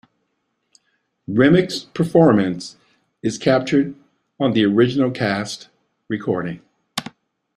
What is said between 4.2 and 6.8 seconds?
on the original cast recording.